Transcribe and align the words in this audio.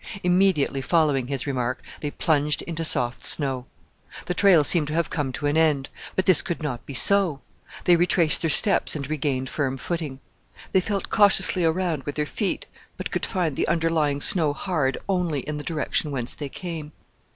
Immediately 0.23 0.81
following 0.81 1.27
his 1.27 1.45
remark 1.45 1.83
they 1.99 2.09
plunged 2.09 2.63
into 2.63 2.83
soft 2.83 3.23
snow. 3.23 3.67
The 4.25 4.33
trail 4.33 4.63
seemed 4.63 4.87
to 4.87 4.95
have 4.95 5.11
come 5.11 5.31
to 5.33 5.45
an 5.45 5.55
end; 5.55 5.89
but 6.15 6.25
this 6.25 6.41
could 6.41 6.63
not 6.63 6.83
be 6.87 6.95
so. 6.95 7.39
They 7.83 7.95
retraced 7.95 8.41
their 8.41 8.49
steps 8.49 8.95
and 8.95 9.07
regained 9.07 9.47
firm 9.51 9.77
footing. 9.77 10.19
They 10.71 10.81
felt 10.81 11.09
cautiously 11.11 11.63
around 11.63 12.01
with 12.05 12.15
their 12.15 12.25
feet, 12.25 12.65
but 12.97 13.11
could 13.11 13.27
find 13.27 13.55
the 13.55 13.67
underlying 13.67 14.21
snow 14.21 14.53
hard 14.53 14.97
only 15.07 15.41
in 15.41 15.57
the 15.57 15.63
direction 15.63 16.09
whence 16.09 16.33
they 16.33 16.49
came. 16.49 16.93